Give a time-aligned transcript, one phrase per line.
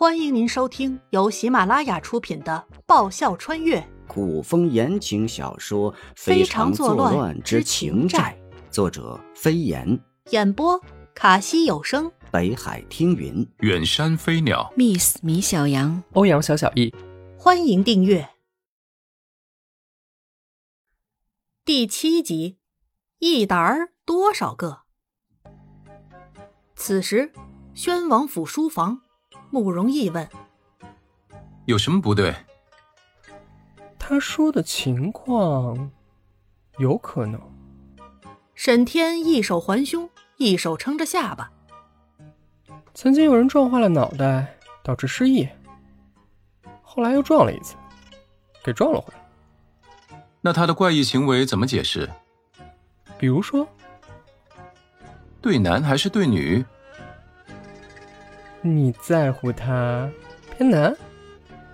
[0.00, 3.86] 欢迎您收听由喜马拉雅出品的《爆笑穿越。
[4.08, 8.34] 古风言情小说《非常作乱之情债》，
[8.72, 10.00] 作者飞檐，
[10.30, 10.80] 演播
[11.14, 16.94] 卡西有声，北海听云，远山飞鸟，Miss 米小羊，欧阳小小易，
[17.36, 18.26] 欢迎订阅。
[21.62, 22.56] 第七集。
[23.18, 24.84] 一沓儿多少个？
[26.74, 27.34] 此时，
[27.74, 29.02] 宣王府书房。
[29.50, 30.28] 慕容逸问
[31.66, 32.34] ：“有什么不对？”
[33.98, 35.90] 他说的情况
[36.78, 37.40] 有可能。
[38.54, 41.50] 沈天一手环胸，一手撑着下巴。
[42.94, 45.48] 曾经有人撞坏了脑袋，导致失忆，
[46.82, 47.74] 后来又撞了一次，
[48.62, 50.18] 给撞了回来。
[50.40, 52.08] 那他的怪异行为怎么解释？
[53.18, 53.66] 比如说，
[55.40, 56.64] 对男还是对女？
[58.62, 60.10] 你在乎他
[60.56, 60.94] 偏男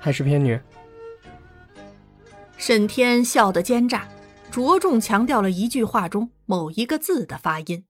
[0.00, 0.60] 还是偏女？
[2.56, 4.08] 沈天笑得奸诈，
[4.50, 7.84] 着重强调了一句话中某一个字的发音。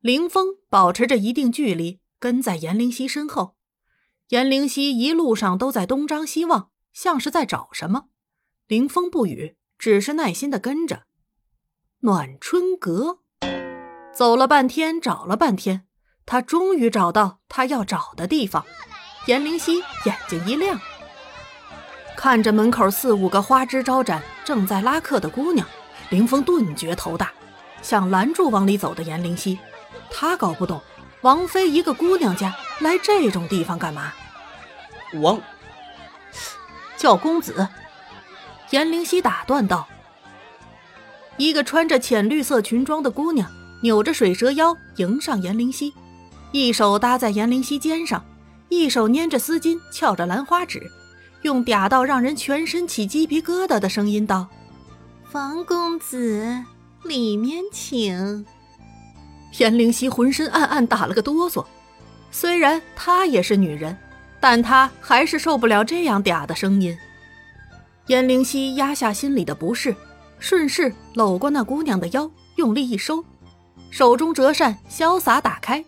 [0.00, 3.56] 凌风保持着一定距离，跟在严灵溪身后。
[4.28, 8.08] 严灵溪一路上都在东张西望，像是在找什么。
[8.66, 11.04] 凌风不语，只是耐心的跟着。
[12.00, 13.20] 暖春阁，
[14.12, 15.86] 走了半天，找了半天。
[16.32, 18.64] 他终于找到他要找的地方，
[19.26, 20.80] 严灵溪眼睛一亮，
[22.16, 25.68] 看着门口四五个花枝招展、正在拉客的姑娘，
[26.08, 27.30] 林峰顿觉头大，
[27.82, 29.58] 想拦住往里走的严灵溪。
[30.10, 30.80] 他搞不懂，
[31.20, 34.14] 王妃一个姑娘家来这种地方干嘛？
[35.20, 35.38] 王
[36.96, 37.68] 叫公子。
[38.70, 39.86] 严灵溪打断道
[41.36, 45.92] ：“一个穿着浅绿色裙装的姑娘，扭着水蛇腰迎上严灵溪。”
[46.52, 48.22] 一手搭在严灵溪肩上，
[48.68, 50.86] 一手捏着丝巾，翘着兰花指，
[51.40, 54.46] 用嗲到让人全身起鸡皮疙瘩的声音道
[55.32, 56.62] ：“王公子，
[57.04, 58.44] 里面请。”
[59.58, 61.64] 严灵溪浑身暗暗打了个哆嗦，
[62.30, 63.96] 虽然她也是女人，
[64.38, 66.94] 但她还是受不了这样嗲的声音。
[68.08, 69.96] 严灵溪压下心里的不适，
[70.38, 73.24] 顺势搂过那姑娘的腰，用力一收，
[73.90, 75.82] 手中折扇潇洒打开。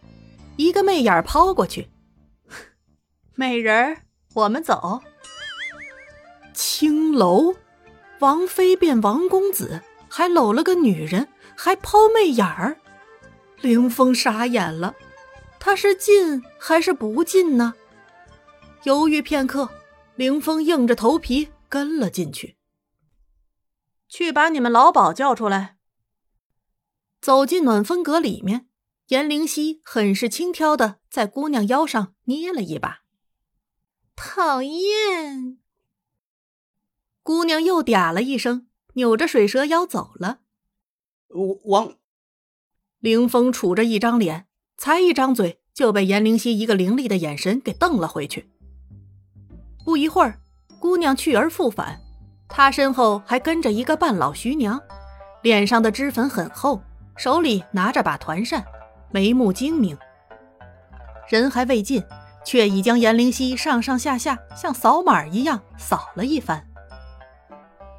[0.57, 1.91] 一个媚眼抛过去，
[3.35, 4.03] 美人儿，
[4.35, 5.03] 我们走。
[6.53, 7.55] 青楼，
[8.21, 12.79] 王妃变王公子，还搂了个女人，还抛媚眼儿。
[13.61, 14.95] 凌风傻眼了，
[15.59, 17.75] 他是进还是不进呢？
[18.85, 19.71] 犹豫片刻，
[20.15, 22.57] 凌风硬着头皮跟了进去。
[24.09, 25.79] 去把你们老鸨叫出来。
[27.21, 28.69] 走进暖风阁里面。
[29.09, 33.03] 严灵溪很是轻佻的在姑娘腰上捏了一把，
[34.17, 35.59] 讨厌。
[37.23, 40.41] 姑娘又嗲了一声，扭着水蛇腰走了。
[41.65, 41.95] 王
[42.99, 44.47] 凌风杵着一张脸，
[44.79, 48.51] 才一张嘴就被严灵溪一个凌厉的眼神给瞪了回去。
[49.85, 50.41] 不一会儿，
[50.81, 52.01] 姑娘去而复返，
[52.49, 54.81] 她身后还跟着一个半老徐娘，
[55.43, 56.83] 脸上的脂粉很厚，
[57.19, 58.65] 手里拿着把团扇。
[59.15, 59.97] 眉目精明，
[61.29, 62.03] 人还未尽，
[62.45, 66.67] 却已将严灵溪上上下下像扫码一样扫了一番。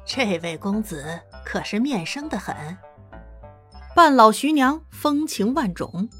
[0.04, 2.54] 这位公子可是面生的很。
[3.94, 6.10] 半老徐娘风情万种，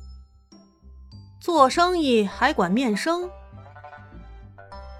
[1.40, 3.28] 做生意还管面生？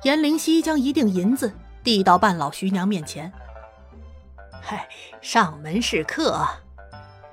[0.02, 1.50] 严灵溪将一锭银子
[1.82, 3.32] 递到半老徐娘面前。
[4.60, 4.86] 嗨，
[5.22, 6.46] 上门是客。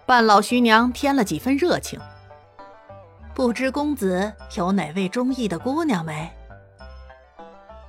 [0.05, 1.99] 半老徐娘添了几分热情。
[3.35, 6.31] 不知公子有哪位中意的姑娘没？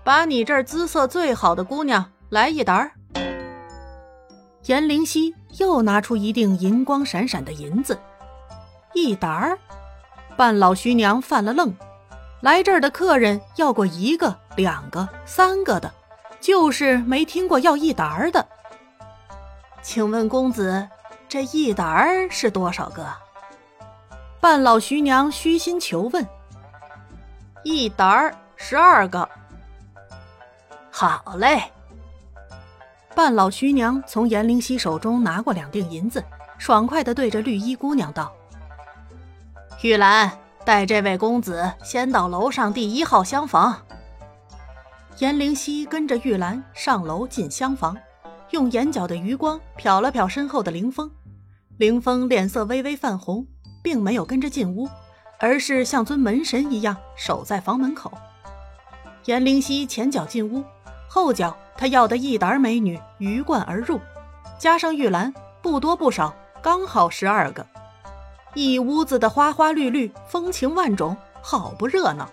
[0.02, 2.90] 把你这儿姿色最好的姑娘来一沓儿。
[4.64, 7.98] 严灵溪又拿出一锭银光闪闪的银子，
[8.94, 9.58] 一沓儿。
[10.36, 11.72] 半老徐娘犯了愣，
[12.40, 15.92] 来这儿的客人要过一个、两个、三个的，
[16.40, 18.44] 就是没听过要一沓儿的。
[19.82, 20.88] 请问公子，
[21.28, 23.06] 这一沓儿是多少个？
[24.44, 26.22] 半老徐娘虚心求问
[27.64, 29.26] ：“一沓儿十二个。”
[30.92, 31.62] 好嘞。
[33.14, 36.22] 半老徐娘从严灵溪手中拿过两锭银子，
[36.58, 38.30] 爽快地对着绿衣姑娘道
[39.80, 40.30] ：“玉兰，
[40.62, 43.74] 带这位公子先到楼上第一号厢房。”
[45.20, 47.96] 严灵溪跟着玉兰上楼进厢房，
[48.50, 51.10] 用眼角的余光瞟了瞟身后的凌风，
[51.78, 53.46] 凌风脸色微微泛红。
[53.84, 54.88] 并没有跟着进屋，
[55.38, 58.10] 而是像尊门神一样守在房门口。
[59.26, 60.64] 颜灵犀前脚进屋，
[61.06, 64.00] 后脚他要的一沓美女鱼贯而入，
[64.58, 67.66] 加上玉兰，不多不少，刚好十二个。
[68.54, 72.30] 一屋子的花花绿绿，风情万种，好不热闹。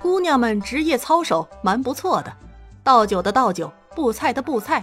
[0.00, 2.32] 姑娘们职业操守蛮不错的，
[2.82, 4.82] 倒酒的倒酒，布菜的布菜，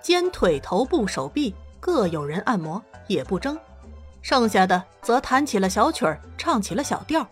[0.00, 3.58] 肩腿头部手臂各有人按摩，也不争。
[4.22, 7.28] 剩下的则弹起了小曲儿，唱起了小调。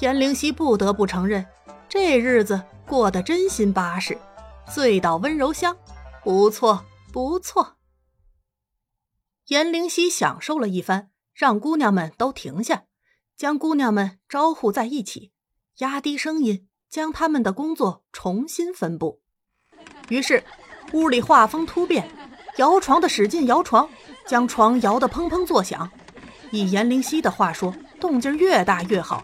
[0.00, 1.44] 颜灵犀不得不承认，
[1.88, 4.16] 这日子过得真心巴适，
[4.72, 5.76] 醉倒温柔乡，
[6.22, 7.76] 不错不错。
[9.48, 12.84] 颜灵犀享受了一番，让姑娘们都停下，
[13.36, 15.32] 将姑娘们招呼在一起，
[15.78, 19.22] 压低声音，将他们的工作重新分布。
[20.08, 20.44] 于是，
[20.92, 22.08] 屋里画风突变，
[22.56, 23.88] 摇床的使劲摇床，
[24.26, 25.90] 将床摇得砰砰作响。
[26.50, 29.22] 以颜灵犀的话说，动静越大越好。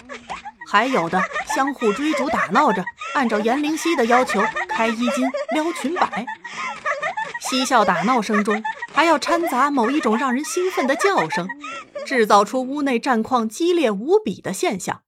[0.68, 1.20] 还有的
[1.54, 2.84] 相互追逐打闹着，
[3.14, 6.24] 按照颜灵犀的要求开衣襟、撩裙摆。
[7.40, 8.62] 嬉笑打闹声中，
[8.92, 11.46] 还要掺杂某一种让人兴奋的叫声，
[12.06, 15.02] 制造出屋内战况激烈无比的现象。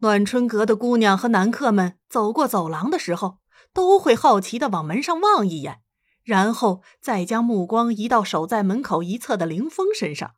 [0.00, 3.38] 暖春阁的姑娘和男客们走过走廊的时候，
[3.72, 5.80] 都会好奇地往门上望一眼，
[6.28, 10.34] 然后再将目光移到守在门口一侧的凌峰身上。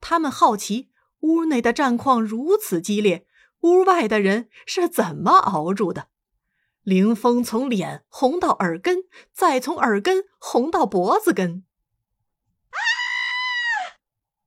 [0.00, 0.90] 他们好奇
[1.20, 3.28] 屋内的战况如此激烈，
[3.60, 6.08] 屋外的人是怎么熬住的。
[6.82, 11.64] 凌峰从脸红到耳根，再从耳根红到脖子根。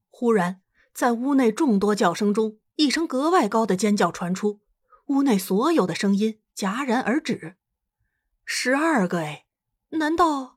[0.09, 0.59] 忽然，
[0.93, 4.59] 在屋内众多叫声中，一声格外高的尖叫传出，
[5.05, 7.55] 屋内所有的声音戛然而止。
[8.43, 9.45] 十二个哎，
[9.91, 10.52] 难道？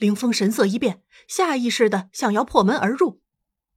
[0.00, 3.20] 凌峰神色一变，下意识的想要破门而入。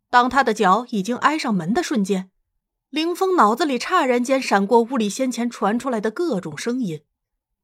[0.10, 2.32] 当他的脚已经挨上门的瞬间。
[2.90, 7.04] 凌峰脑子里刹然间闪过屋里先前传出来的各种声音，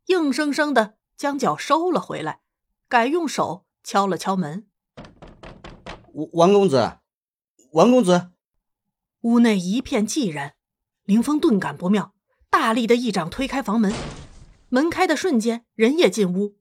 [0.08, 2.42] 硬生生的将脚收了回来，
[2.90, 4.68] 改用手敲了敲门。
[6.34, 6.98] 王公子，
[7.72, 8.32] 王公子。
[9.22, 10.56] 屋内一片寂然，
[11.06, 12.14] 凌峰顿感不妙，
[12.50, 13.94] 大力的一掌推开房门。
[14.68, 16.59] 门开的瞬间，人也进屋。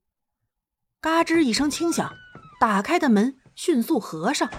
[1.00, 2.12] 嘎吱一声轻响，
[2.58, 4.50] 打开的门迅速合上。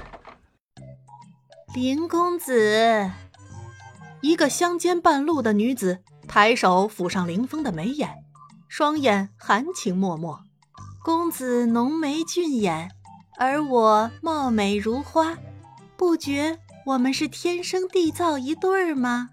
[1.73, 3.11] 林公子。
[4.21, 5.99] 一个乡间半路的女子
[6.29, 8.09] 抬手抚上林峰的眉眼，
[8.69, 10.29] 双眼含情脉脉。
[11.03, 12.89] 公子浓眉俊眼，
[13.37, 15.37] 而我貌美如花，
[15.97, 19.31] 不觉我们是天生地造一对儿吗？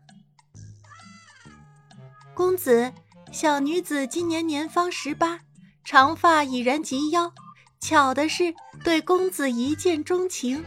[2.34, 2.92] 公子，
[3.30, 5.40] 小女子今年年方十八，
[5.86, 7.32] 长发已然及腰，
[7.78, 8.52] 巧的是
[8.82, 10.64] 对公子一见钟情，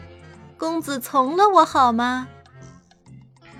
[0.57, 2.25] 公子从了我好吗？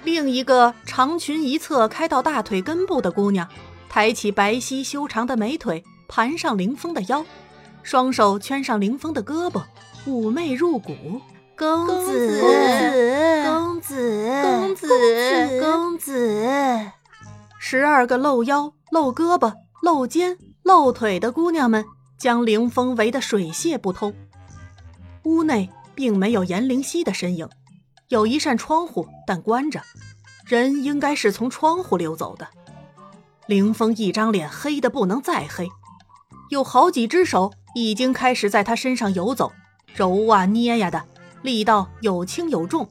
[0.06, 3.45] 另一个长裙一侧开到大腿根部的姑娘，
[3.89, 7.25] 抬起白皙修长的美腿，盘上凌风的腰，
[7.83, 9.62] 双手圈上凌风的胳膊，
[10.05, 10.94] 妩媚入骨。
[11.57, 12.41] 公子，
[13.45, 14.88] 公子，公子，
[15.59, 16.89] 公子，
[17.59, 20.38] 十二个露腰、露胳膊、露肩、
[20.69, 21.83] 露腿的姑娘们
[22.16, 24.13] 将凌风围得水泄不通。
[25.24, 27.50] 屋内并没有颜灵犀的身影。
[28.10, 29.81] 有一扇窗户，但关着，
[30.45, 32.48] 人应该是从窗户溜走的。
[33.48, 35.67] 凌风一张脸黑的不能再黑，
[36.51, 39.51] 有好几只手已经开始在他身上游走，
[39.96, 41.03] 揉啊捏呀的，
[41.41, 42.88] 力道有轻有重。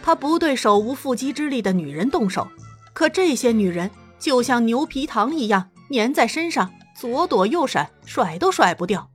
[0.00, 2.46] 他不对手无缚鸡之力的女人动手，
[2.92, 3.90] 可这些女人
[4.20, 9.10] 就像牛皮糖一样粘在身上，左躲右闪，甩都甩不掉。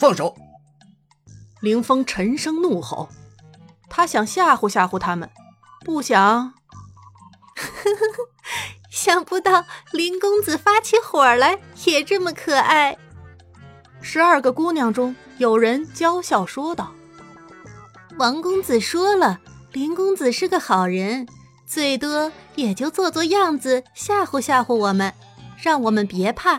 [0.00, 0.36] 放手！
[1.60, 3.08] 凌风沉声怒吼。
[3.88, 5.30] 他想吓唬吓唬他们，
[5.84, 6.54] 不想。
[8.90, 12.96] 想不到林公子发起火来也这么可爱。
[14.00, 16.92] 十二个姑娘中有人娇笑说道
[18.18, 19.40] ：“王公子说了，
[19.72, 21.28] 林公子是个好人，
[21.66, 25.12] 最多也就做做样子吓唬吓唬我们，
[25.62, 26.58] 让我们别怕。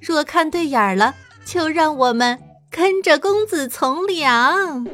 [0.00, 1.14] 若看对眼儿了，
[1.44, 2.38] 就让我们
[2.70, 4.86] 跟着公子从良。”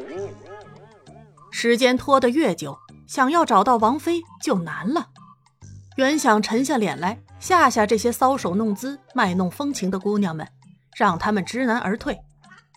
[1.51, 5.09] 时间拖得越久，想要找到王妃就难了。
[5.97, 10.47] 原想沉下脸来吓吓这些搔首弄姿、卖弄风情的姑娘们，
[10.95, 12.19] 让他们知难而退，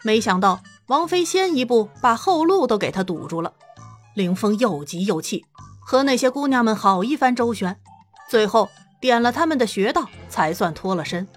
[0.03, 3.53] 没想到王妃先一步把后路都给他堵住了。
[4.15, 5.45] 凌风又急又气，
[5.81, 7.77] 和那些姑娘们好一番周旋，
[8.29, 8.69] 最后
[8.99, 11.27] 点了他们的穴道，才算脱了身。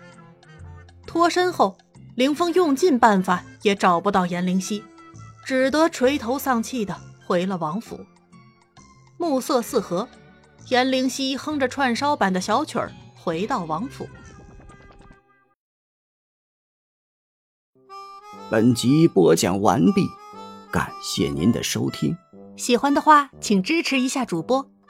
[1.06, 1.76] 脱身后，
[2.14, 4.82] 凌风用尽办法也找不到颜灵犀，
[5.44, 6.96] 只得垂头丧气的。
[7.24, 8.04] 回了王府，
[9.16, 10.06] 暮色四合，
[10.68, 14.06] 颜灵犀哼着串烧版的小曲儿回到王府。
[18.50, 20.06] 本集播讲完毕，
[20.70, 22.14] 感谢您的收听。
[22.56, 24.68] 喜欢的话，请支持一下主播，